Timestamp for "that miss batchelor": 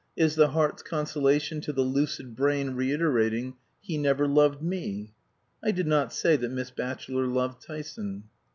6.37-7.27